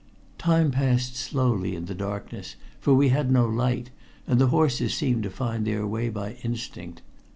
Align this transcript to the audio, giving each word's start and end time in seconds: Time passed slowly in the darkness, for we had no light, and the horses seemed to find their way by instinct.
Time 0.39 0.71
passed 0.71 1.15
slowly 1.15 1.75
in 1.75 1.85
the 1.85 1.93
darkness, 1.93 2.55
for 2.79 2.95
we 2.95 3.09
had 3.09 3.29
no 3.31 3.45
light, 3.45 3.91
and 4.25 4.41
the 4.41 4.47
horses 4.47 4.95
seemed 4.95 5.21
to 5.21 5.29
find 5.29 5.63
their 5.67 5.85
way 5.85 6.09
by 6.09 6.31
instinct. 6.41 7.03